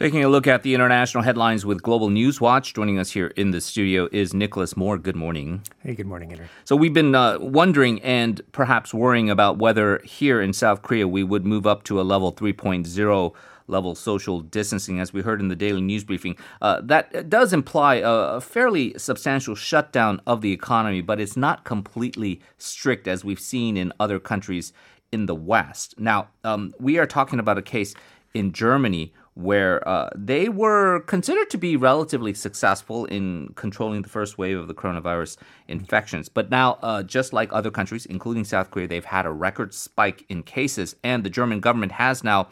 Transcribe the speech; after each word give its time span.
Taking 0.00 0.24
a 0.24 0.30
look 0.30 0.46
at 0.46 0.62
the 0.62 0.72
international 0.72 1.22
headlines 1.22 1.66
with 1.66 1.82
Global 1.82 2.08
News 2.08 2.40
Watch, 2.40 2.72
joining 2.72 2.98
us 2.98 3.10
here 3.10 3.26
in 3.36 3.50
the 3.50 3.60
studio 3.60 4.08
is 4.10 4.32
Nicholas 4.32 4.74
Moore. 4.74 4.96
Good 4.96 5.14
morning. 5.14 5.60
Hey, 5.80 5.94
good 5.94 6.06
morning, 6.06 6.30
Andrew. 6.32 6.46
So 6.64 6.74
we've 6.74 6.94
been 6.94 7.14
uh, 7.14 7.38
wondering 7.38 8.00
and 8.00 8.40
perhaps 8.52 8.94
worrying 8.94 9.28
about 9.28 9.58
whether 9.58 9.98
here 9.98 10.40
in 10.40 10.54
South 10.54 10.80
Korea 10.80 11.06
we 11.06 11.22
would 11.22 11.44
move 11.44 11.66
up 11.66 11.82
to 11.82 12.00
a 12.00 12.02
level 12.02 12.32
3.0 12.32 13.34
level 13.66 13.94
social 13.94 14.40
distancing, 14.40 14.98
as 14.98 15.12
we 15.12 15.20
heard 15.20 15.38
in 15.38 15.48
the 15.48 15.54
daily 15.54 15.82
news 15.82 16.02
briefing. 16.02 16.34
Uh, 16.62 16.80
that 16.80 17.28
does 17.28 17.52
imply 17.52 18.00
a, 18.02 18.40
fairly 18.40 18.94
substantial 18.96 19.54
shutdown 19.54 20.18
of 20.26 20.40
the 20.40 20.50
economy, 20.50 21.02
but 21.02 21.20
it's 21.20 21.36
not 21.36 21.64
completely 21.64 22.40
strict 22.56 23.06
as 23.06 23.22
we've 23.22 23.38
seen 23.38 23.76
in 23.76 23.92
other 24.00 24.18
countries 24.18 24.72
in 25.12 25.26
the 25.26 25.34
West. 25.34 25.94
Now, 25.98 26.28
um, 26.42 26.72
we 26.80 26.96
are 26.96 27.06
talking 27.06 27.38
about 27.38 27.58
a 27.58 27.62
case 27.62 27.94
in 28.32 28.52
Germany 28.52 29.12
where 29.42 29.86
uh, 29.88 30.10
they 30.14 30.48
were 30.48 31.00
considered 31.00 31.50
to 31.50 31.58
be 31.58 31.76
relatively 31.76 32.34
successful 32.34 33.06
in 33.06 33.52
controlling 33.54 34.02
the 34.02 34.08
first 34.08 34.38
wave 34.38 34.58
of 34.58 34.68
the 34.68 34.74
coronavirus 34.74 35.36
infections. 35.68 36.28
But 36.28 36.50
now, 36.50 36.78
uh, 36.82 37.02
just 37.02 37.32
like 37.32 37.52
other 37.52 37.70
countries, 37.70 38.06
including 38.06 38.44
South 38.44 38.70
Korea, 38.70 38.88
they've 38.88 39.04
had 39.04 39.26
a 39.26 39.30
record 39.30 39.72
spike 39.74 40.24
in 40.28 40.42
cases, 40.42 40.96
and 41.02 41.24
the 41.24 41.30
German 41.30 41.60
government 41.60 41.92
has 41.92 42.22
now 42.22 42.48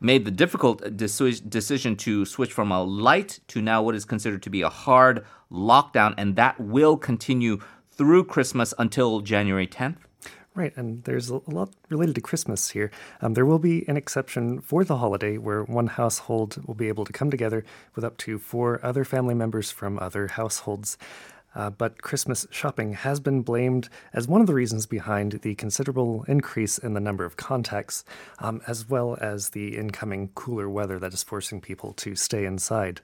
made 0.00 0.24
the 0.24 0.30
difficult 0.30 0.96
decision 0.96 1.96
to 1.96 2.24
switch 2.24 2.52
from 2.52 2.70
a 2.70 2.82
light 2.82 3.40
to 3.48 3.60
now 3.60 3.82
what 3.82 3.94
is 3.94 4.04
considered 4.04 4.42
to 4.44 4.50
be 4.50 4.62
a 4.62 4.68
hard 4.68 5.24
lockdown, 5.50 6.14
and 6.16 6.36
that 6.36 6.58
will 6.60 6.96
continue 6.96 7.58
through 7.90 8.24
Christmas 8.24 8.72
until 8.78 9.20
January 9.20 9.66
10th. 9.66 10.07
Right, 10.58 10.76
and 10.76 11.04
there's 11.04 11.28
a 11.30 11.40
lot 11.46 11.70
related 11.88 12.16
to 12.16 12.20
Christmas 12.20 12.70
here. 12.70 12.90
Um, 13.20 13.34
there 13.34 13.46
will 13.46 13.60
be 13.60 13.88
an 13.88 13.96
exception 13.96 14.60
for 14.60 14.82
the 14.82 14.96
holiday 14.96 15.38
where 15.38 15.62
one 15.62 15.86
household 15.86 16.60
will 16.66 16.74
be 16.74 16.88
able 16.88 17.04
to 17.04 17.12
come 17.12 17.30
together 17.30 17.64
with 17.94 18.02
up 18.02 18.16
to 18.16 18.40
four 18.40 18.84
other 18.84 19.04
family 19.04 19.36
members 19.36 19.70
from 19.70 20.00
other 20.00 20.26
households. 20.26 20.98
Uh, 21.54 21.70
but 21.70 22.02
Christmas 22.02 22.44
shopping 22.50 22.94
has 22.94 23.20
been 23.20 23.42
blamed 23.42 23.88
as 24.12 24.26
one 24.26 24.40
of 24.40 24.48
the 24.48 24.54
reasons 24.54 24.84
behind 24.84 25.40
the 25.42 25.54
considerable 25.54 26.24
increase 26.26 26.76
in 26.76 26.92
the 26.92 27.00
number 27.00 27.24
of 27.24 27.36
contacts, 27.36 28.04
um, 28.40 28.60
as 28.66 28.88
well 28.88 29.16
as 29.20 29.50
the 29.50 29.76
incoming 29.76 30.30
cooler 30.34 30.68
weather 30.68 30.98
that 30.98 31.14
is 31.14 31.22
forcing 31.22 31.60
people 31.60 31.92
to 31.92 32.16
stay 32.16 32.44
inside. 32.44 33.00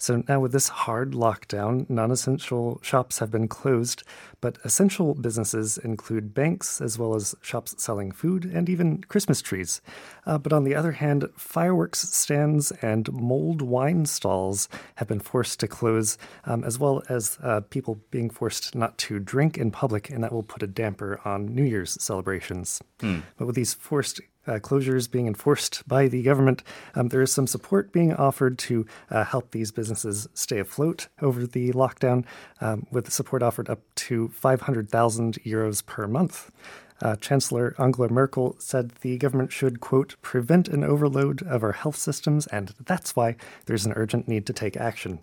So 0.00 0.22
now, 0.28 0.38
with 0.38 0.52
this 0.52 0.68
hard 0.68 1.12
lockdown, 1.12 1.88
non 1.90 2.12
essential 2.12 2.78
shops 2.82 3.18
have 3.18 3.32
been 3.32 3.48
closed, 3.48 4.04
but 4.40 4.56
essential 4.64 5.14
businesses 5.14 5.76
include 5.76 6.34
banks 6.34 6.80
as 6.80 6.96
well 6.98 7.16
as 7.16 7.34
shops 7.42 7.74
selling 7.82 8.12
food 8.12 8.44
and 8.44 8.68
even 8.68 9.02
Christmas 9.02 9.42
trees. 9.42 9.80
Uh, 10.24 10.38
but 10.38 10.52
on 10.52 10.62
the 10.62 10.76
other 10.76 10.92
hand, 10.92 11.28
fireworks 11.36 12.00
stands 12.00 12.70
and 12.80 13.12
mulled 13.12 13.60
wine 13.60 14.06
stalls 14.06 14.68
have 14.96 15.08
been 15.08 15.18
forced 15.18 15.58
to 15.60 15.66
close, 15.66 16.16
um, 16.44 16.62
as 16.62 16.78
well 16.78 17.02
as 17.08 17.36
uh, 17.42 17.60
people 17.68 18.00
being 18.12 18.30
forced 18.30 18.76
not 18.76 18.96
to 18.98 19.18
drink 19.18 19.58
in 19.58 19.72
public, 19.72 20.10
and 20.10 20.22
that 20.22 20.32
will 20.32 20.44
put 20.44 20.62
a 20.62 20.68
damper 20.68 21.20
on 21.24 21.46
New 21.46 21.64
Year's 21.64 22.00
celebrations. 22.00 22.80
Hmm. 23.00 23.20
But 23.36 23.46
with 23.46 23.56
these 23.56 23.74
forced 23.74 24.20
closures 24.54 25.10
being 25.10 25.26
enforced 25.26 25.86
by 25.86 26.08
the 26.08 26.22
government, 26.22 26.62
um, 26.94 27.08
there 27.08 27.22
is 27.22 27.32
some 27.32 27.46
support 27.46 27.92
being 27.92 28.14
offered 28.14 28.58
to 28.58 28.86
uh, 29.10 29.24
help 29.24 29.50
these 29.50 29.70
businesses 29.70 30.28
stay 30.34 30.58
afloat 30.58 31.08
over 31.20 31.46
the 31.46 31.72
lockdown, 31.72 32.24
um, 32.60 32.86
with 32.90 33.12
support 33.12 33.42
offered 33.42 33.68
up 33.68 33.80
to 33.94 34.28
500,000 34.28 35.34
euros 35.44 35.84
per 35.84 36.06
month. 36.06 36.50
Uh, 37.00 37.14
Chancellor 37.16 37.74
Angela 37.78 38.08
Merkel 38.08 38.56
said 38.58 38.90
the 39.00 39.16
government 39.18 39.52
should, 39.52 39.80
quote, 39.80 40.16
prevent 40.20 40.68
an 40.68 40.82
overload 40.82 41.42
of 41.42 41.62
our 41.62 41.72
health 41.72 41.96
systems, 41.96 42.46
and 42.48 42.74
that's 42.84 43.14
why 43.14 43.36
there's 43.66 43.86
an 43.86 43.92
urgent 43.94 44.26
need 44.26 44.46
to 44.46 44.52
take 44.52 44.76
action. 44.76 45.20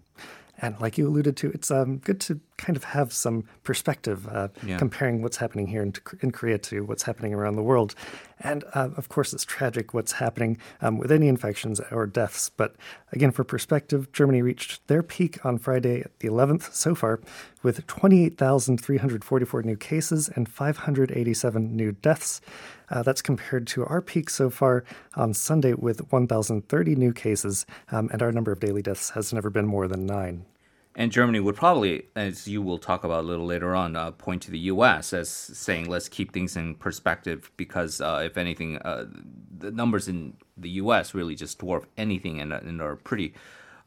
And 0.62 0.80
like 0.80 0.97
you 0.97 1.08
alluded 1.08 1.35
to, 1.38 1.52
it's 1.52 1.69
um, 1.69 1.97
good 1.97 2.22
to 2.22 2.40
kind 2.58 2.78
of 2.78 2.84
have 2.84 3.12
some 3.12 3.44
perspective 3.64 4.28
uh, 4.28 4.48
yeah. 4.66 4.78
comparing 4.78 5.22
what's 5.22 5.38
happening 5.38 5.68
here 5.68 5.82
in, 5.82 5.94
in, 6.22 6.32
Korea 6.32 6.58
to 6.60 6.84
what's 6.86 7.04
happening 7.04 7.34
around 7.34 7.56
the 7.56 7.64
world. 7.64 7.96
And 8.40 8.64
uh, 8.74 8.90
of 8.96 9.10
course, 9.10 9.34
it's 9.34 9.44
tragic 9.44 9.94
what's 9.94 10.14
happening 10.14 10.58
um, 10.82 10.98
with 10.98 11.12
any 11.12 11.28
infections 11.28 11.82
or 11.92 12.06
deaths. 12.08 12.50
But 12.50 12.76
again, 13.12 13.32
for 13.32 13.44
perspective, 13.44 14.12
Germany 14.14 14.42
reached 14.42 14.88
their 14.88 15.04
peak 15.04 15.46
on 15.46 15.58
Friday, 15.58 16.06
the 16.20 16.30
11th 16.30 16.74
so 16.74 16.96
far, 16.96 17.20
with 17.62 17.86
28,344 17.88 19.64
new 19.64 19.78
cases 19.78 20.30
and 20.30 20.48
587 20.48 21.76
new 21.76 21.92
deaths. 21.92 22.42
Uh, 22.90 23.04
that's 23.04 23.22
compared 23.22 23.66
to 23.68 23.86
our 23.86 24.02
peak 24.02 24.30
so 24.30 24.50
far 24.50 24.84
on 25.16 25.34
Sunday 25.34 25.74
with 25.74 26.12
1,030 26.12 26.96
new 26.96 27.12
cases, 27.12 27.66
um, 27.92 28.10
and 28.14 28.22
our 28.22 28.32
number 28.32 28.52
of 28.52 28.60
daily 28.60 28.82
deaths 28.82 29.10
has 29.12 29.34
never 29.34 29.50
been 29.50 29.66
more 29.66 29.88
than 29.88 30.06
nine. 30.06 30.46
And 30.98 31.12
Germany 31.12 31.42
would 31.42 31.56
probably, 31.56 32.04
as 32.16 32.48
you 32.48 32.62
will 32.62 32.78
talk 32.78 33.04
about 33.04 33.26
a 33.26 33.28
little 33.28 33.46
later 33.46 33.76
on, 33.76 33.98
uh, 33.98 34.12
point 34.12 34.42
to 34.44 34.52
the 34.52 34.60
U.S. 34.60 35.12
as 35.12 35.30
saying, 35.30 35.90
let's 35.90 36.08
keep 36.08 36.32
things 36.32 36.56
in 36.56 36.76
perspective 36.76 37.52
because, 37.58 38.00
uh, 38.00 38.22
if 38.24 38.38
anything, 38.38 38.78
uh, 38.78 39.06
the 39.58 39.72
numbers 39.72 40.08
in 40.08 40.38
the 40.56 40.70
U.S. 40.70 41.14
really 41.14 41.36
just 41.36 41.60
dwarf 41.60 41.84
anything 41.98 42.40
and, 42.40 42.54
and 42.54 42.82
are 42.82 42.96
pretty 42.96 43.34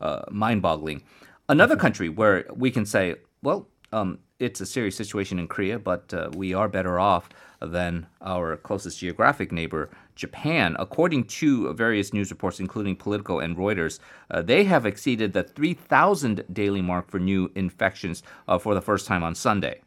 uh, 0.03 0.23
mind 0.31 0.61
boggling. 0.61 1.03
Another 1.49 1.77
country 1.77 2.11
where 2.11 2.45
we 2.55 2.71
can 2.71 2.85
say, 2.85 3.15
well, 3.43 3.69
um, 3.91 4.19
it's 4.39 4.61
a 4.61 4.67
serious 4.67 4.95
situation 4.97 5.39
in 5.39 5.49
Korea, 5.49 5.79
but 5.79 6.13
uh, 6.13 6.31
we 6.35 6.53
are 6.53 6.69
better 6.69 6.99
off 6.99 7.31
than 7.61 8.07
our 8.21 8.57
closest 8.57 8.99
geographic 8.99 9.51
neighbor, 9.51 9.91
Japan. 10.19 10.77
According 10.79 11.25
to 11.25 11.73
various 11.73 12.13
news 12.13 12.31
reports, 12.31 12.61
including 12.61 12.97
Politico 12.97 13.39
and 13.39 13.57
Reuters, 13.57 14.01
uh, 14.31 14.43
they 14.43 14.65
have 14.65 14.85
exceeded 14.85 15.33
the 15.33 15.45
3,000 15.45 16.45
daily 16.53 16.83
mark 16.83 17.09
for 17.09 17.19
new 17.19 17.51
infections 17.55 18.23
uh, 18.49 18.59
for 18.59 18.75
the 18.75 18.83
first 18.83 19.07
time 19.07 19.23
on 19.23 19.35
Sunday. 19.35 19.81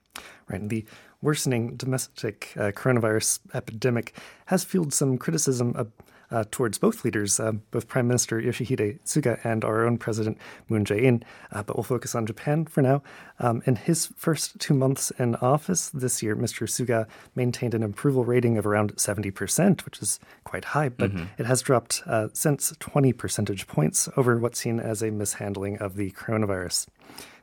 Right. 0.50 0.68
The 0.68 0.86
worsening 1.22 1.76
domestic 1.76 2.54
uh, 2.58 2.72
coronavirus 2.72 3.40
epidemic 3.54 4.16
has 4.48 4.64
fueled 4.64 4.94
some 4.94 5.18
criticism 5.18 5.74
of 5.76 5.92
uh, 6.32 6.46
towards 6.52 6.78
both 6.78 7.04
leaders, 7.04 7.40
uh, 7.40 7.52
both 7.72 7.88
Prime 7.88 8.08
Minister 8.08 8.42
Yoshihide 8.42 9.00
Suga 9.04 9.44
and 9.44 9.64
our 9.64 9.86
own 9.86 9.98
President 9.98 10.38
Moon 10.70 10.86
Jae-in. 10.86 11.24
Uh, 11.52 11.64
but 11.64 11.76
we'll 11.76 11.84
focus 11.84 12.16
on 12.16 12.26
Japan 12.26 12.66
for 12.66 12.82
now. 12.82 13.04
Um, 13.40 13.62
in 13.66 13.76
his 13.76 14.08
first 14.16 14.60
two 14.60 14.74
months 14.74 15.12
in 15.12 15.36
office 15.36 15.90
this 15.90 16.24
year, 16.24 16.36
Mr. 16.36 16.68
Suga 16.68 17.08
maintained 17.36 17.74
an 17.74 17.84
approval 17.84 18.24
rating 18.24 18.58
of 18.58 18.66
around 18.66 18.96
70%, 18.96 19.86
which 19.86 20.02
is 20.02 20.20
quite 20.44 20.66
high, 20.66 20.90
but 20.90 21.12
mm-hmm. 21.12 21.26
it 21.38 21.46
has 21.46 21.62
dropped 21.62 22.02
uh, 22.06 22.28
since 22.34 22.74
20 22.80 23.14
percentage 23.14 23.68
points 23.68 24.08
over 24.16 24.38
what's 24.38 24.60
seen 24.60 24.80
as 24.80 25.02
a 25.02 25.12
mishandling 25.12 25.78
of 25.80 25.96
the 25.96 26.12
coronavirus. 26.12 26.88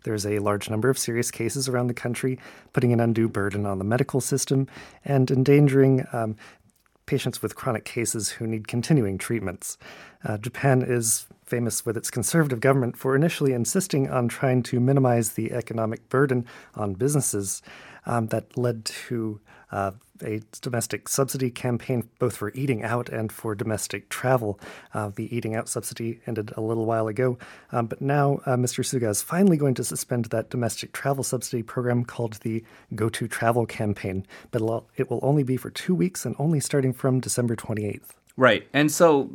There's 0.04 0.26
a 0.26 0.38
large 0.38 0.70
number 0.70 0.88
of 0.88 0.98
serious 0.98 1.30
cases 1.30 1.68
around 1.68 1.88
the 1.88 1.94
country, 1.94 2.38
putting 2.72 2.92
an 2.92 3.00
undue 3.00 3.28
burden 3.28 3.66
on 3.66 3.78
the 3.78 3.84
medical 3.84 4.20
system 4.20 4.66
and 5.04 5.30
endangering 5.30 6.06
um, 6.12 6.36
patients 7.08 7.42
with 7.42 7.56
chronic 7.56 7.84
cases 7.84 8.28
who 8.28 8.46
need 8.46 8.68
continuing 8.68 9.16
treatments. 9.16 9.78
Uh, 10.24 10.36
Japan 10.36 10.82
is 10.82 11.26
famous 11.48 11.84
with 11.84 11.96
its 11.96 12.10
conservative 12.10 12.60
government 12.60 12.96
for 12.96 13.16
initially 13.16 13.52
insisting 13.52 14.08
on 14.10 14.28
trying 14.28 14.62
to 14.64 14.80
minimize 14.80 15.32
the 15.32 15.52
economic 15.52 16.08
burden 16.08 16.46
on 16.74 16.94
businesses 16.94 17.62
um, 18.06 18.26
that 18.28 18.56
led 18.56 18.84
to 18.84 19.40
uh, 19.70 19.92
a 20.22 20.40
domestic 20.60 21.08
subsidy 21.08 21.50
campaign 21.50 22.08
both 22.18 22.36
for 22.36 22.52
eating 22.54 22.82
out 22.82 23.08
and 23.08 23.30
for 23.30 23.54
domestic 23.54 24.08
travel. 24.08 24.58
Uh, 24.94 25.10
the 25.14 25.34
eating 25.34 25.54
out 25.54 25.68
subsidy 25.68 26.20
ended 26.26 26.52
a 26.56 26.60
little 26.60 26.86
while 26.86 27.06
ago, 27.06 27.38
um, 27.72 27.86
but 27.86 28.00
now 28.00 28.40
uh, 28.46 28.56
Mr. 28.56 28.84
Suga 28.84 29.08
is 29.08 29.22
finally 29.22 29.56
going 29.56 29.74
to 29.74 29.84
suspend 29.84 30.26
that 30.26 30.50
domestic 30.50 30.92
travel 30.92 31.22
subsidy 31.22 31.62
program 31.62 32.04
called 32.04 32.34
the 32.42 32.64
Go 32.94 33.08
To 33.08 33.28
Travel 33.28 33.66
campaign, 33.66 34.26
but 34.50 34.62
it 34.96 35.10
will 35.10 35.20
only 35.22 35.42
be 35.42 35.56
for 35.56 35.70
two 35.70 35.94
weeks 35.94 36.24
and 36.24 36.34
only 36.38 36.60
starting 36.60 36.92
from 36.92 37.20
December 37.20 37.54
28th. 37.54 38.10
Right. 38.36 38.68
And 38.72 38.90
so, 38.90 39.30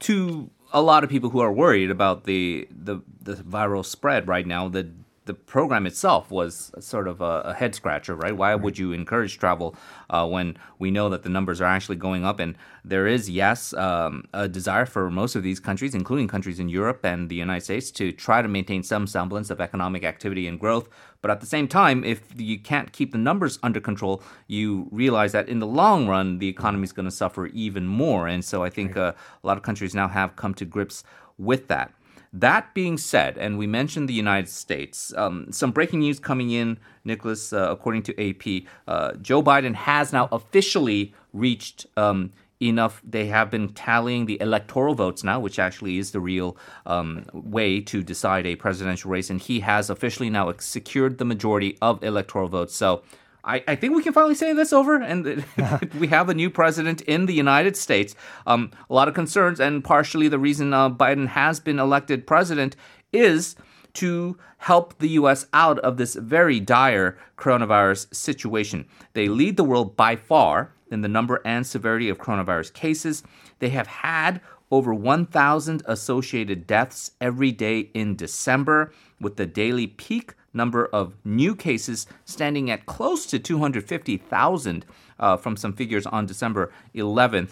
to 0.00 0.50
a 0.72 0.82
lot 0.82 1.04
of 1.04 1.10
people 1.10 1.30
who 1.30 1.40
are 1.40 1.52
worried 1.52 1.90
about 1.90 2.24
the, 2.24 2.68
the, 2.70 3.00
the 3.22 3.34
viral 3.34 3.84
spread 3.84 4.28
right 4.28 4.46
now, 4.46 4.68
the 4.68 4.90
the 5.26 5.34
program 5.34 5.86
itself 5.86 6.30
was 6.30 6.72
sort 6.78 7.06
of 7.06 7.20
a, 7.20 7.42
a 7.44 7.54
head 7.54 7.74
scratcher, 7.74 8.14
right? 8.14 8.36
Why 8.36 8.54
right. 8.54 8.62
would 8.62 8.78
you 8.78 8.92
encourage 8.92 9.38
travel 9.38 9.76
uh, 10.08 10.26
when 10.26 10.56
we 10.78 10.90
know 10.90 11.08
that 11.10 11.24
the 11.24 11.28
numbers 11.28 11.60
are 11.60 11.66
actually 11.66 11.96
going 11.96 12.24
up? 12.24 12.40
And 12.40 12.56
there 12.84 13.06
is, 13.06 13.28
yes, 13.28 13.74
um, 13.74 14.24
a 14.32 14.48
desire 14.48 14.86
for 14.86 15.10
most 15.10 15.34
of 15.34 15.42
these 15.42 15.60
countries, 15.60 15.94
including 15.94 16.28
countries 16.28 16.58
in 16.58 16.68
Europe 16.68 17.04
and 17.04 17.28
the 17.28 17.34
United 17.34 17.64
States, 17.64 17.90
to 17.92 18.12
try 18.12 18.40
to 18.40 18.48
maintain 18.48 18.82
some 18.82 19.06
semblance 19.06 19.50
of 19.50 19.60
economic 19.60 20.04
activity 20.04 20.46
and 20.46 20.58
growth. 20.58 20.88
But 21.22 21.30
at 21.32 21.40
the 21.40 21.46
same 21.46 21.66
time, 21.66 22.04
if 22.04 22.20
you 22.36 22.58
can't 22.58 22.92
keep 22.92 23.10
the 23.10 23.18
numbers 23.18 23.58
under 23.62 23.80
control, 23.80 24.22
you 24.46 24.88
realize 24.92 25.32
that 25.32 25.48
in 25.48 25.58
the 25.58 25.66
long 25.66 26.06
run, 26.06 26.38
the 26.38 26.48
economy 26.48 26.84
is 26.84 26.92
going 26.92 27.06
to 27.06 27.10
suffer 27.10 27.46
even 27.46 27.86
more. 27.86 28.28
And 28.28 28.44
so 28.44 28.62
I 28.62 28.70
think 28.70 28.94
right. 28.94 29.08
uh, 29.08 29.12
a 29.42 29.46
lot 29.46 29.56
of 29.56 29.64
countries 29.64 29.92
now 29.92 30.06
have 30.06 30.36
come 30.36 30.54
to 30.54 30.64
grips 30.64 31.02
with 31.36 31.66
that. 31.68 31.92
That 32.40 32.74
being 32.74 32.98
said, 32.98 33.38
and 33.38 33.56
we 33.56 33.66
mentioned 33.66 34.10
the 34.10 34.14
United 34.14 34.50
States, 34.50 35.12
um, 35.16 35.50
some 35.50 35.70
breaking 35.70 36.00
news 36.00 36.20
coming 36.20 36.50
in, 36.50 36.78
Nicholas, 37.02 37.50
uh, 37.50 37.68
according 37.70 38.02
to 38.04 38.30
AP, 38.30 38.64
uh, 38.86 39.14
Joe 39.14 39.42
Biden 39.42 39.74
has 39.74 40.12
now 40.12 40.28
officially 40.30 41.14
reached 41.32 41.86
um, 41.96 42.32
enough. 42.60 43.00
They 43.02 43.26
have 43.26 43.50
been 43.50 43.72
tallying 43.72 44.26
the 44.26 44.38
electoral 44.38 44.94
votes 44.94 45.24
now, 45.24 45.40
which 45.40 45.58
actually 45.58 45.96
is 45.96 46.10
the 46.10 46.20
real 46.20 46.58
um, 46.84 47.24
way 47.32 47.80
to 47.80 48.02
decide 48.02 48.44
a 48.44 48.56
presidential 48.56 49.10
race. 49.10 49.30
And 49.30 49.40
he 49.40 49.60
has 49.60 49.88
officially 49.88 50.28
now 50.28 50.52
secured 50.58 51.16
the 51.16 51.24
majority 51.24 51.78
of 51.80 52.04
electoral 52.04 52.48
votes. 52.48 52.76
So 52.76 53.02
I, 53.46 53.62
I 53.68 53.76
think 53.76 53.94
we 53.94 54.02
can 54.02 54.12
finally 54.12 54.34
say 54.34 54.52
this 54.52 54.72
over, 54.72 54.96
and 54.96 55.44
we 55.98 56.08
have 56.08 56.28
a 56.28 56.34
new 56.34 56.50
president 56.50 57.00
in 57.02 57.26
the 57.26 57.34
United 57.34 57.76
States. 57.76 58.14
Um, 58.46 58.72
a 58.90 58.94
lot 58.94 59.08
of 59.08 59.14
concerns, 59.14 59.60
and 59.60 59.82
partially 59.82 60.28
the 60.28 60.38
reason 60.38 60.74
uh, 60.74 60.90
Biden 60.90 61.28
has 61.28 61.60
been 61.60 61.78
elected 61.78 62.26
president 62.26 62.76
is 63.12 63.56
to 63.94 64.36
help 64.58 64.98
the 64.98 65.08
U.S. 65.10 65.46
out 65.54 65.78
of 65.78 65.96
this 65.96 66.14
very 66.16 66.60
dire 66.60 67.16
coronavirus 67.38 68.14
situation. 68.14 68.86
They 69.14 69.28
lead 69.28 69.56
the 69.56 69.64
world 69.64 69.96
by 69.96 70.16
far 70.16 70.72
in 70.90 71.00
the 71.00 71.08
number 71.08 71.40
and 71.44 71.66
severity 71.66 72.08
of 72.08 72.18
coronavirus 72.18 72.74
cases. 72.74 73.22
They 73.58 73.70
have 73.70 73.86
had 73.86 74.40
over 74.70 74.92
1,000 74.92 75.82
associated 75.86 76.66
deaths 76.66 77.12
every 77.20 77.52
day 77.52 77.90
in 77.94 78.16
December, 78.16 78.92
with 79.20 79.36
the 79.36 79.46
daily 79.46 79.86
peak 79.86 80.34
number 80.52 80.86
of 80.86 81.14
new 81.24 81.54
cases 81.54 82.06
standing 82.24 82.70
at 82.70 82.86
close 82.86 83.26
to 83.26 83.38
250,000 83.38 84.86
uh, 85.18 85.36
from 85.36 85.56
some 85.56 85.72
figures 85.72 86.06
on 86.06 86.26
December 86.26 86.72
11th. 86.94 87.50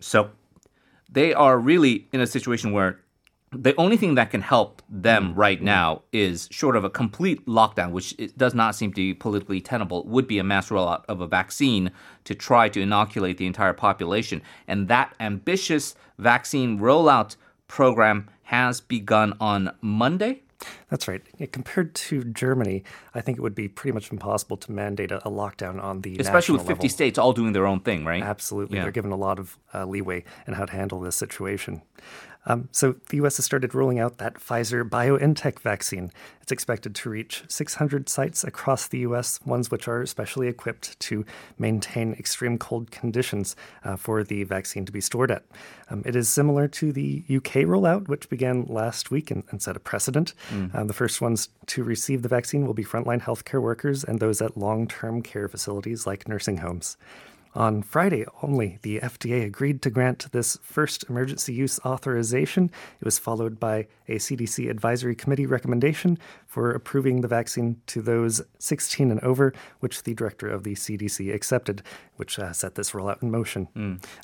So 0.00 0.30
they 1.10 1.32
are 1.32 1.58
really 1.58 2.08
in 2.12 2.20
a 2.20 2.26
situation 2.26 2.72
where 2.72 2.98
the 3.54 3.76
only 3.76 3.98
thing 3.98 4.14
that 4.14 4.30
can 4.30 4.40
help 4.40 4.80
them 4.88 5.34
right 5.34 5.60
now 5.60 6.02
is 6.10 6.48
short 6.50 6.74
of 6.74 6.84
a 6.84 6.90
complete 6.90 7.44
lockdown, 7.46 7.90
which 7.90 8.16
does 8.36 8.54
not 8.54 8.74
seem 8.74 8.92
to 8.92 8.96
be 8.96 9.12
politically 9.12 9.60
tenable, 9.60 10.04
would 10.04 10.26
be 10.26 10.38
a 10.38 10.44
mass 10.44 10.70
rollout 10.70 11.04
of 11.06 11.20
a 11.20 11.26
vaccine 11.26 11.90
to 12.24 12.34
try 12.34 12.70
to 12.70 12.80
inoculate 12.80 13.36
the 13.36 13.46
entire 13.46 13.74
population. 13.74 14.40
And 14.66 14.88
that 14.88 15.14
ambitious 15.20 15.94
vaccine 16.18 16.78
rollout 16.78 17.36
program 17.68 18.30
has 18.44 18.80
begun 18.80 19.34
on 19.38 19.74
Monday. 19.82 20.42
That's 20.90 21.08
right. 21.08 21.22
Yeah, 21.38 21.46
compared 21.46 21.94
to 21.94 22.24
Germany, 22.24 22.84
I 23.14 23.20
think 23.20 23.38
it 23.38 23.40
would 23.40 23.54
be 23.54 23.68
pretty 23.68 23.92
much 23.94 24.10
impossible 24.12 24.56
to 24.58 24.72
mandate 24.72 25.10
a, 25.10 25.26
a 25.26 25.30
lockdown 25.30 25.82
on 25.82 26.02
the 26.02 26.18
especially 26.18 26.54
with 26.58 26.66
50 26.66 26.72
level. 26.74 26.88
states 26.88 27.18
all 27.18 27.32
doing 27.32 27.52
their 27.52 27.66
own 27.66 27.80
thing, 27.80 28.04
right? 28.04 28.22
Absolutely, 28.22 28.76
Yeah. 28.76 28.82
they're 28.84 28.92
given 28.92 29.12
a 29.12 29.16
lot 29.16 29.38
of 29.38 29.58
uh, 29.74 29.84
leeway 29.86 30.24
in 30.46 30.54
how 30.54 30.64
to 30.66 30.72
handle 30.72 31.00
this 31.00 31.16
situation. 31.16 31.82
Um, 32.46 32.68
so 32.72 32.96
the 33.08 33.18
U.S. 33.18 33.36
has 33.36 33.44
started 33.44 33.74
rolling 33.74 33.98
out 33.98 34.18
that 34.18 34.34
Pfizer 34.34 34.88
BioNTech 34.88 35.60
vaccine. 35.60 36.10
It's 36.40 36.50
expected 36.50 36.94
to 36.96 37.10
reach 37.10 37.44
600 37.48 38.08
sites 38.08 38.42
across 38.42 38.88
the 38.88 38.98
U.S., 39.00 39.38
ones 39.44 39.70
which 39.70 39.86
are 39.86 40.04
specially 40.06 40.48
equipped 40.48 40.98
to 41.00 41.24
maintain 41.58 42.14
extreme 42.14 42.58
cold 42.58 42.90
conditions 42.90 43.54
uh, 43.84 43.96
for 43.96 44.24
the 44.24 44.42
vaccine 44.42 44.84
to 44.86 44.92
be 44.92 45.00
stored 45.00 45.30
at. 45.30 45.44
Um, 45.88 46.02
it 46.04 46.16
is 46.16 46.28
similar 46.28 46.66
to 46.68 46.92
the 46.92 47.22
UK 47.28 47.64
rollout, 47.64 48.08
which 48.08 48.28
began 48.28 48.64
last 48.64 49.10
week 49.10 49.30
and, 49.30 49.44
and 49.50 49.62
set 49.62 49.76
a 49.76 49.80
precedent. 49.80 50.34
Um, 50.74 50.86
the 50.88 50.94
first 50.94 51.20
ones 51.20 51.48
to 51.66 51.84
receive 51.84 52.22
the 52.22 52.28
vaccine 52.28 52.66
will 52.66 52.74
be 52.74 52.84
frontline 52.84 53.22
healthcare 53.22 53.62
workers 53.62 54.02
and 54.02 54.18
those 54.18 54.42
at 54.42 54.56
long-term 54.56 55.22
care 55.22 55.48
facilities 55.48 56.06
like 56.06 56.26
nursing 56.26 56.58
homes. 56.58 56.96
On 57.54 57.82
Friday 57.82 58.24
only, 58.42 58.78
the 58.80 59.00
FDA 59.00 59.44
agreed 59.44 59.82
to 59.82 59.90
grant 59.90 60.32
this 60.32 60.56
first 60.62 61.04
emergency 61.10 61.52
use 61.52 61.78
authorization. 61.84 62.70
It 62.98 63.04
was 63.04 63.18
followed 63.18 63.60
by 63.60 63.88
a 64.08 64.16
CDC 64.16 64.70
advisory 64.70 65.14
committee 65.14 65.44
recommendation 65.44 66.18
for 66.46 66.70
approving 66.70 67.20
the 67.20 67.28
vaccine 67.28 67.80
to 67.88 68.00
those 68.00 68.40
16 68.58 69.10
and 69.10 69.20
over, 69.20 69.52
which 69.80 70.04
the 70.04 70.14
director 70.14 70.48
of 70.48 70.64
the 70.64 70.74
CDC 70.74 71.34
accepted, 71.34 71.82
which 72.16 72.38
uh, 72.38 72.54
set 72.54 72.74
this 72.74 72.92
rollout 72.92 73.22
in 73.22 73.30
motion. 73.30 73.68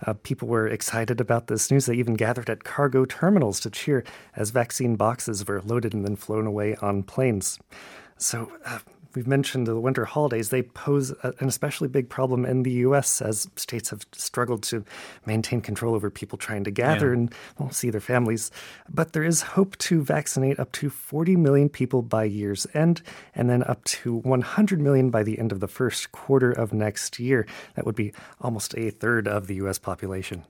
Uh, 0.06 0.14
people 0.14 0.48
were 0.48 0.66
excited 0.66 1.20
about 1.20 1.48
this 1.48 1.70
news. 1.70 1.84
They 1.84 1.96
even 1.96 2.14
gathered 2.14 2.48
at 2.48 2.64
cargo 2.64 3.04
terminals 3.04 3.60
to 3.60 3.70
cheer 3.70 4.04
as 4.36 4.50
vaccine 4.50 4.96
boxes 4.96 5.46
were 5.46 5.60
loaded 5.60 5.92
and 5.92 6.04
then 6.04 6.16
flown 6.16 6.46
away 6.46 6.76
on 6.76 7.02
planes. 7.02 7.58
So, 8.18 8.50
uh, 8.64 8.78
We've 9.14 9.26
mentioned 9.26 9.66
the 9.66 9.80
winter 9.80 10.04
holidays. 10.04 10.50
They 10.50 10.62
pose 10.62 11.10
a, 11.22 11.32
an 11.40 11.48
especially 11.48 11.88
big 11.88 12.08
problem 12.10 12.44
in 12.44 12.62
the 12.62 12.70
U.S. 12.86 13.22
as 13.22 13.48
states 13.56 13.88
have 13.88 14.06
struggled 14.12 14.62
to 14.64 14.84
maintain 15.24 15.60
control 15.62 15.94
over 15.94 16.10
people 16.10 16.36
trying 16.36 16.62
to 16.64 16.70
gather 16.70 17.08
Yeah. 17.14 17.26
and 17.58 17.74
see 17.74 17.88
their 17.90 18.02
families. 18.02 18.50
But 18.88 19.14
there 19.14 19.24
is 19.24 19.40
hope 19.42 19.76
to 19.78 20.02
vaccinate 20.02 20.60
up 20.60 20.72
to 20.72 20.90
40 20.90 21.36
million 21.36 21.68
people 21.70 22.02
by 22.02 22.24
year's 22.24 22.66
end, 22.74 23.00
and 23.34 23.48
then 23.48 23.62
up 23.64 23.82
to 23.84 24.14
100 24.18 24.80
million 24.80 25.08
by 25.10 25.22
the 25.22 25.38
end 25.38 25.52
of 25.52 25.60
the 25.60 25.68
first 25.68 26.12
quarter 26.12 26.52
of 26.52 26.74
next 26.74 27.18
year. 27.18 27.46
That 27.76 27.86
would 27.86 27.96
be 27.96 28.12
almost 28.42 28.74
a 28.76 28.90
third 28.90 29.26
of 29.26 29.46
the 29.46 29.54
U.S. 29.56 29.78
population. 29.78 30.44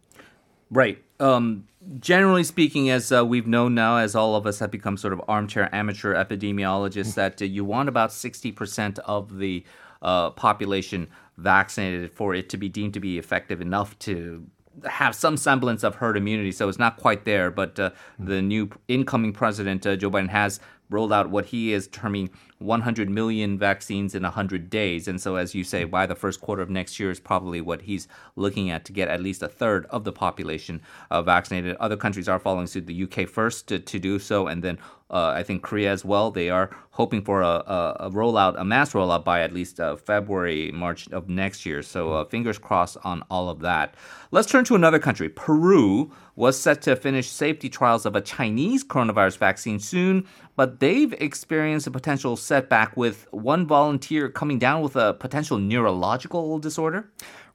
Right. 0.70 1.02
Um, 1.20 1.66
generally 1.98 2.44
speaking, 2.44 2.90
as 2.90 3.10
uh, 3.10 3.24
we've 3.24 3.46
known 3.46 3.74
now, 3.74 3.96
as 3.96 4.14
all 4.14 4.36
of 4.36 4.46
us 4.46 4.58
have 4.58 4.70
become 4.70 4.96
sort 4.96 5.12
of 5.12 5.20
armchair 5.28 5.74
amateur 5.74 6.14
epidemiologists, 6.14 7.14
that 7.14 7.40
uh, 7.40 7.44
you 7.44 7.64
want 7.64 7.88
about 7.88 8.10
60% 8.10 8.98
of 9.00 9.38
the 9.38 9.64
uh, 10.02 10.30
population 10.30 11.08
vaccinated 11.36 12.10
for 12.10 12.34
it 12.34 12.48
to 12.50 12.56
be 12.56 12.68
deemed 12.68 12.94
to 12.94 13.00
be 13.00 13.18
effective 13.18 13.60
enough 13.60 13.98
to 14.00 14.46
have 14.84 15.14
some 15.14 15.36
semblance 15.36 15.82
of 15.82 15.96
herd 15.96 16.16
immunity. 16.16 16.52
So 16.52 16.68
it's 16.68 16.78
not 16.78 16.98
quite 16.98 17.24
there, 17.24 17.50
but 17.50 17.78
uh, 17.78 17.90
the 18.18 18.42
new 18.42 18.70
incoming 18.86 19.32
president, 19.32 19.86
uh, 19.86 19.96
Joe 19.96 20.10
Biden, 20.10 20.28
has 20.28 20.60
rolled 20.90 21.12
out 21.12 21.30
what 21.30 21.46
he 21.46 21.72
is 21.72 21.88
terming 21.88 22.30
100 22.58 23.08
million 23.08 23.58
vaccines 23.58 24.14
in 24.14 24.22
100 24.22 24.68
days. 24.68 25.06
And 25.06 25.20
so, 25.20 25.36
as 25.36 25.54
you 25.54 25.64
say, 25.64 25.84
by 25.84 26.06
the 26.06 26.14
first 26.14 26.40
quarter 26.40 26.62
of 26.62 26.70
next 26.70 26.98
year 26.98 27.10
is 27.10 27.20
probably 27.20 27.60
what 27.60 27.82
he's 27.82 28.08
looking 28.36 28.70
at 28.70 28.84
to 28.86 28.92
get 28.92 29.08
at 29.08 29.20
least 29.20 29.42
a 29.42 29.48
third 29.48 29.86
of 29.86 30.04
the 30.04 30.12
population 30.12 30.80
uh, 31.10 31.22
vaccinated. 31.22 31.76
Other 31.76 31.96
countries 31.96 32.28
are 32.28 32.38
following 32.38 32.66
suit. 32.66 32.86
The 32.86 33.04
UK 33.04 33.28
first 33.28 33.68
to, 33.68 33.78
to 33.78 33.98
do 33.98 34.18
so, 34.18 34.46
and 34.46 34.62
then 34.62 34.78
uh, 35.10 35.28
I 35.28 35.42
think 35.42 35.62
Korea 35.62 35.90
as 35.90 36.04
well. 36.04 36.30
They 36.30 36.50
are 36.50 36.70
hoping 36.90 37.22
for 37.22 37.40
a, 37.42 37.46
a, 37.46 37.96
a 38.00 38.10
rollout, 38.10 38.56
a 38.58 38.64
mass 38.64 38.92
rollout 38.92 39.24
by 39.24 39.40
at 39.40 39.52
least 39.52 39.80
uh, 39.80 39.96
February, 39.96 40.70
March 40.72 41.08
of 41.12 41.28
next 41.28 41.64
year. 41.64 41.82
So 41.82 42.12
uh, 42.12 42.24
fingers 42.24 42.58
crossed 42.58 42.98
on 43.04 43.22
all 43.30 43.48
of 43.48 43.60
that. 43.60 43.94
Let's 44.30 44.50
turn 44.50 44.64
to 44.64 44.74
another 44.74 44.98
country. 44.98 45.28
Peru 45.28 46.12
was 46.36 46.60
set 46.60 46.82
to 46.82 46.94
finish 46.96 47.30
safety 47.30 47.68
trials 47.68 48.04
of 48.04 48.14
a 48.16 48.20
Chinese 48.20 48.84
coronavirus 48.84 49.38
vaccine 49.38 49.80
soon, 49.80 50.26
but 50.56 50.77
they've 50.78 51.12
experienced 51.14 51.86
a 51.86 51.90
potential 51.90 52.36
setback 52.36 52.96
with 52.96 53.26
one 53.30 53.66
volunteer 53.66 54.28
coming 54.28 54.58
down 54.58 54.82
with 54.82 54.96
a 54.96 55.14
potential 55.14 55.58
neurological 55.58 56.58
disorder. 56.58 57.10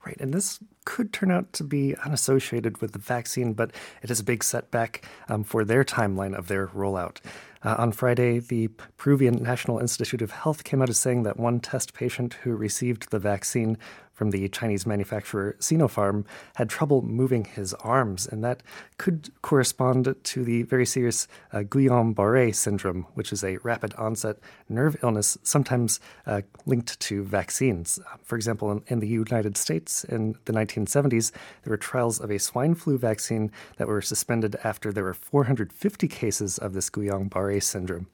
Right, 0.06 0.20
and 0.20 0.34
this 0.34 0.60
could 0.84 1.14
turn 1.14 1.32
out 1.32 1.54
to 1.54 1.64
be 1.64 1.96
unassociated 2.04 2.82
with 2.82 2.92
the 2.92 3.00
vaccine, 3.00 3.54
but 3.54 3.72
it 4.02 4.12
is 4.12 4.20
a 4.20 4.24
big 4.24 4.44
setback 4.44 5.06
um, 5.30 5.46
for 5.46 5.64
their 5.64 5.86
timeline 5.86 6.38
of 6.38 6.50
their 6.50 6.68
rollout. 6.68 7.20
Uh, 7.64 7.76
on 7.78 7.94
Friday, 7.94 8.40
the 8.40 8.68
Peruvian 8.98 9.42
National 9.42 9.80
Institute 9.80 10.22
of 10.22 10.32
Health 10.32 10.66
came 10.66 10.82
out 10.82 10.90
as 10.90 11.00
saying 11.00 11.24
that 11.24 11.40
one 11.40 11.62
test 11.62 11.94
patient 11.94 12.34
who 12.44 12.54
received 12.54 13.12
the 13.12 13.20
vaccine 13.20 13.78
from 14.14 14.32
the 14.32 14.48
Chinese 14.50 14.86
manufacturer 14.86 15.56
Sinopharm 15.60 16.26
had 16.56 16.70
trouble 16.70 17.02
moving 17.02 17.46
his 17.46 17.74
arms, 17.76 18.28
and 18.28 18.44
that 18.44 18.64
could 18.98 19.32
correspond 19.42 20.16
to 20.24 20.44
the 20.44 20.64
very 20.64 20.86
serious 20.86 21.28
uh, 21.52 21.60
Guillain-Barré 21.60 22.54
syndrome, 22.56 23.06
which 23.16 23.34
is 23.34 23.44
a 23.44 23.58
rapid 23.58 23.94
onset 23.96 24.38
nerve 24.70 24.96
illness, 25.04 25.38
sometimes 25.44 26.00
uh, 26.26 26.42
linked 26.66 27.00
to 27.00 27.24
vaccines. 27.24 28.00
For 28.24 28.36
example, 28.36 28.72
in, 28.72 28.84
in 28.88 29.00
the 29.00 29.08
United 29.08 29.58
States 29.58 30.04
in 30.04 30.36
the 30.46 30.54
1970s, 30.54 31.32
there 31.64 31.72
were 31.72 31.78
trials 31.78 32.20
of 32.20 32.30
a 32.30 32.40
swine 32.40 32.76
flu 32.76 32.98
vaccine 32.98 33.52
that 33.78 33.88
were 33.88 34.02
suspended 34.02 34.56
after 34.64 34.92
there 34.92 35.04
were 35.04 35.14
450 35.14 36.08
cases 36.08 36.58
of 36.58 36.74
this 36.74 36.90
Guillain-Barré 36.90 37.62
syndrome. 37.62 38.08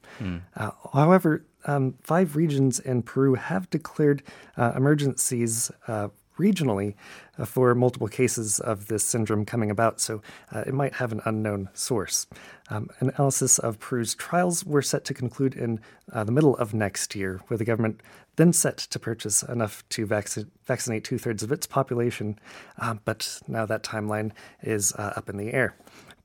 Uh, 0.55 0.71
however, 0.93 1.43
um, 1.65 1.95
five 2.01 2.35
regions 2.35 2.79
in 2.79 3.03
Peru 3.03 3.35
have 3.35 3.69
declared 3.69 4.23
uh, 4.57 4.73
emergencies 4.75 5.71
uh, 5.87 6.09
regionally 6.39 6.95
uh, 7.37 7.45
for 7.45 7.75
multiple 7.75 8.07
cases 8.07 8.59
of 8.61 8.87
this 8.87 9.03
syndrome 9.03 9.45
coming 9.45 9.69
about, 9.69 9.99
so 9.99 10.21
uh, 10.53 10.63
it 10.65 10.73
might 10.73 10.93
have 10.93 11.11
an 11.11 11.21
unknown 11.25 11.69
source. 11.73 12.27
Um, 12.69 12.89
analysis 12.99 13.59
of 13.59 13.79
Peru's 13.79 14.15
trials 14.15 14.63
were 14.63 14.81
set 14.81 15.03
to 15.05 15.13
conclude 15.13 15.55
in 15.55 15.79
uh, 16.13 16.23
the 16.23 16.31
middle 16.31 16.55
of 16.57 16.73
next 16.73 17.13
year, 17.15 17.41
where 17.47 17.57
the 17.57 17.65
government 17.65 18.01
then 18.37 18.53
set 18.53 18.77
to 18.77 18.99
purchase 18.99 19.43
enough 19.43 19.83
to 19.89 20.07
vacci- 20.07 20.47
vaccinate 20.65 21.03
two 21.03 21.17
thirds 21.17 21.43
of 21.43 21.51
its 21.51 21.67
population, 21.67 22.39
uh, 22.79 22.95
but 23.03 23.41
now 23.47 23.65
that 23.65 23.83
timeline 23.83 24.31
is 24.63 24.93
up 24.97 25.29
in 25.29 25.37
the 25.37 25.53
air. 25.53 25.75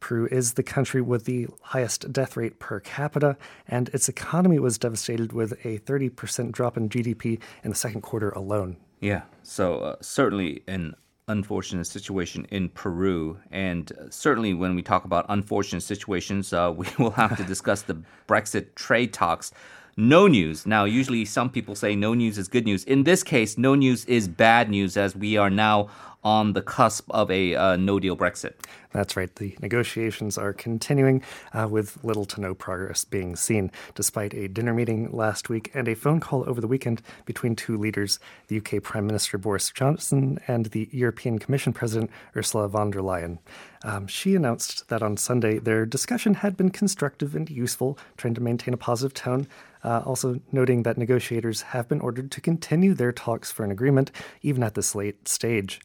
Peru 0.05 0.29
is 0.31 0.53
the 0.53 0.63
country 0.63 1.01
with 1.01 1.25
the 1.25 1.47
highest 1.63 2.13
death 2.13 2.37
rate 2.37 2.59
per 2.59 2.79
capita, 2.79 3.39
and 3.67 3.89
its 3.95 4.07
economy 4.07 4.59
was 4.59 4.77
devastated 4.77 5.33
with 5.33 5.53
a 5.65 5.79
30% 5.79 6.53
drop 6.53 6.77
in 6.77 6.91
GDP 6.91 7.41
in 7.63 7.71
the 7.71 7.75
second 7.75 8.03
quarter 8.03 8.29
alone. 8.29 8.77
Yeah, 9.01 9.23
so 9.43 9.79
uh, 9.79 9.97
certainly 10.03 10.63
an 10.69 10.95
unfortunate 11.29 11.87
situation 11.87 12.47
in 12.51 12.69
Peru. 12.69 13.39
And 13.51 13.91
uh, 13.93 14.11
certainly 14.11 14.53
when 14.53 14.75
we 14.75 14.83
talk 14.83 15.07
about 15.07 15.25
unfortunate 15.31 15.81
situations, 15.81 16.53
uh, 16.53 16.71
we 16.77 16.87
will 16.99 17.13
have 17.13 17.35
to 17.39 17.45
discuss 17.45 17.81
the 17.81 17.97
Brexit 18.29 18.75
trade 18.75 19.15
talks. 19.15 19.53
No 19.97 20.27
news. 20.27 20.67
Now, 20.67 20.85
usually 20.85 21.25
some 21.25 21.51
people 21.51 21.77
say 21.77 21.95
no 21.95 22.15
news 22.15 22.37
is 22.37 22.49
good 22.49 22.65
news. 22.65 22.83
In 22.85 23.05
this 23.05 23.23
case, 23.23 23.57
no 23.57 23.77
news 23.77 24.05
is 24.07 24.27
bad 24.27 24.69
news 24.69 24.97
as 24.97 25.15
we 25.15 25.37
are 25.37 25.51
now 25.51 25.89
on 26.25 26.55
the 26.55 26.63
cusp 26.63 27.09
of 27.11 27.31
a 27.31 27.55
uh, 27.55 27.77
no 27.77 28.01
deal 28.01 28.17
Brexit. 28.17 28.55
That's 28.93 29.17
right. 29.17 29.35
The 29.35 29.57
negotiations 29.61 30.39
are 30.39 30.53
continuing 30.53 31.23
uh, 31.53 31.67
with 31.69 32.03
little 32.03 32.25
to 32.27 32.41
no 32.41 32.55
progress 32.55 33.05
being 33.05 33.37
seen, 33.37 33.71
despite 33.95 34.33
a 34.35 34.49
dinner 34.49 34.73
meeting 34.73 35.11
last 35.13 35.49
week 35.49 35.71
and 35.75 35.87
a 35.87 35.95
phone 35.95 36.21
call 36.21 36.49
over 36.49 36.61
the 36.61 36.69
weekend 36.69 37.03
between 37.27 37.57
two 37.57 37.77
leaders, 37.77 38.21
the 38.49 38.59
UK 38.59 38.83
Prime 38.83 39.07
Minister 39.07 39.37
Boris 39.37 39.71
Johnson 39.71 40.39
and 40.47 40.67
the 40.67 40.89
European 40.93 41.39
Commission 41.39 41.73
President 41.73 42.11
Ursula 42.37 42.69
von 42.69 42.91
der 42.91 43.01
Leyen. 43.01 43.39
Um, 43.83 44.07
she 44.07 44.35
announced 44.35 44.89
that 44.89 45.03
on 45.03 45.17
Sunday 45.17 45.59
their 45.59 45.85
discussion 45.85 46.35
had 46.35 46.57
been 46.57 46.71
constructive 46.71 47.35
and 47.35 47.51
useful, 47.51 47.99
trying 48.17 48.35
to 48.35 48.41
maintain 48.41 48.73
a 48.73 48.79
positive 48.79 49.13
tone. 49.13 49.47
Uh, 49.85 50.03
also, 50.07 50.41
noting 50.51 50.83
that 50.83 50.97
negotiators 50.97 51.63
have 51.63 51.89
been 51.89 52.01
ordered 52.01 52.31
to 52.31 52.41
continue 52.41 52.95
their 52.95 53.13
talks 53.13 53.53
for 53.53 53.65
an 53.65 53.71
agreement, 53.71 54.11
even 54.43 54.63
at 54.63 54.75
this 54.75 54.95
late 54.95 55.29
stage. 55.29 55.81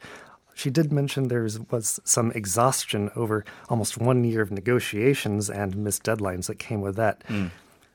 She 0.56 0.70
did 0.70 0.92
mention 0.92 1.28
there 1.28 1.48
was 1.70 2.00
some 2.04 2.32
exhaustion 2.32 3.12
over 3.16 3.46
almost 3.70 3.98
one 3.98 4.24
year 4.24 4.42
of 4.42 4.52
negotiations 4.52 5.50
and 5.50 5.76
missed 5.76 6.04
deadlines 6.04 6.48
that 6.48 6.60
came 6.60 6.82
with 6.82 6.96
that. 6.96 7.24
Mm. 7.28 7.52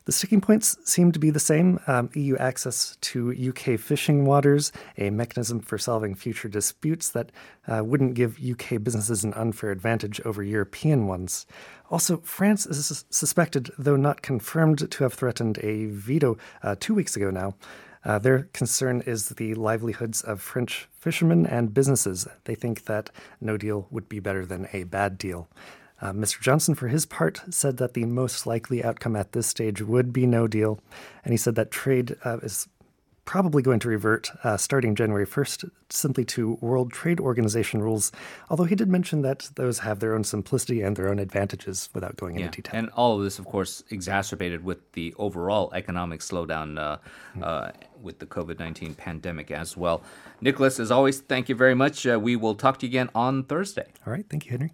The 0.07 0.13
sticking 0.13 0.43
points 0.43 0.77
seem 0.85 1.13
to 1.13 1.19
be 1.19 1.31
the 1.31 1.41
same 1.41 1.81
um, 1.87 2.11
EU 2.13 2.37
access 2.37 2.97
to 3.01 3.33
UK 3.33 3.81
fishing 3.81 4.27
waters, 4.27 4.71
a 4.99 5.09
mechanism 5.09 5.61
for 5.61 5.79
solving 5.79 6.15
future 6.15 6.49
disputes 6.49 7.09
that 7.11 7.33
uh, 7.67 7.83
wouldn't 7.83 8.13
give 8.13 8.39
UK 8.39 8.83
businesses 8.83 9.25
an 9.25 9.33
unfair 9.33 9.71
advantage 9.71 10.21
over 10.27 10.43
European 10.43 11.07
ones. 11.07 11.47
Also, 11.91 12.19
France 12.19 12.67
is 12.67 13.07
suspected, 13.09 13.71
though 13.79 13.97
not 13.97 14.21
confirmed, 14.21 14.91
to 14.91 15.05
have 15.05 15.15
threatened 15.15 15.59
a 15.63 15.87
veto 15.87 16.37
uh, 16.63 16.77
two 16.79 16.95
weeks 16.95 17.17
ago 17.17 17.31
now. 17.31 17.55
Uh, 18.05 18.19
their 18.19 18.43
concern 18.53 19.03
is 19.07 19.31
the 19.31 19.55
livelihoods 19.55 20.21
of 20.21 20.43
French 20.43 20.87
fishermen 20.93 21.47
and 21.47 21.73
businesses. 21.73 22.29
They 22.45 22.55
think 22.55 22.85
that 22.85 23.09
no 23.41 23.57
deal 23.57 23.87
would 23.91 24.11
be 24.11 24.21
better 24.21 24.45
than 24.45 24.69
a 24.75 24.85
bad 24.85 25.17
deal. 25.17 25.49
Uh, 26.01 26.13
Mr. 26.13 26.41
Johnson, 26.41 26.75
for 26.75 26.89
his 26.89 27.07
part, 27.07 27.41
said 27.51 27.77
that 27.79 27.95
the 27.95 28.05
most 28.05 28.47
likely 28.47 28.85
outcome 28.85 29.17
at 29.17 29.33
this 29.33 29.47
stage 29.47 29.81
would 29.81 30.13
be 30.13 30.27
no 30.27 30.47
deal. 30.47 30.81
And 31.25 31.33
he 31.33 31.37
said 31.37 31.55
that 31.55 31.71
trade 31.71 32.17
uh, 32.25 32.39
is 32.39 32.69
probably 33.25 33.63
going 33.63 33.81
to 33.81 33.89
revert 33.89 34.31
uh, 34.45 34.57
starting 34.57 34.95
January 34.95 35.27
1st 35.27 35.71
simply 35.89 36.25
to 36.25 36.59
World 36.61 36.93
Trade 36.93 37.21
Organization 37.21 37.81
rules, 37.81 38.13
although 38.51 38.65
he 38.65 38.75
did 38.75 38.89
mention 38.89 39.23
that 39.23 39.51
those 39.55 39.81
have 39.81 40.01
their 40.01 40.15
own 40.15 40.25
simplicity 40.25 40.83
and 40.83 40.97
their 40.97 41.09
own 41.09 41.19
advantages 41.19 41.89
without 41.95 42.17
going 42.17 42.39
yeah. 42.39 42.47
into 42.47 42.63
detail. 42.63 42.79
And 42.79 42.91
all 42.91 43.17
of 43.17 43.25
this, 43.25 43.39
of 43.39 43.47
course, 43.47 43.83
exacerbated 43.91 44.65
with 44.65 44.93
the 44.93 45.15
overall 45.19 45.73
economic 45.75 46.21
slowdown 46.21 46.79
uh, 46.79 46.99
uh, 47.43 47.71
with 48.01 48.19
the 48.19 48.27
COVID 48.27 48.59
19 48.59 48.95
pandemic 48.95 49.51
as 49.51 49.77
well. 49.77 50.03
Nicholas, 50.41 50.79
as 50.79 50.91
always, 50.91 51.21
thank 51.21 51.49
you 51.49 51.55
very 51.55 51.75
much. 51.75 52.07
Uh, 52.07 52.19
we 52.21 52.37
will 52.37 52.55
talk 52.55 52.79
to 52.81 52.87
you 52.87 52.91
again 52.91 53.09
on 53.15 53.45
Thursday. 53.45 53.87
All 54.07 54.13
right. 54.13 54.27
Thank 54.29 54.45
you, 54.45 54.51
Henry. 54.51 54.73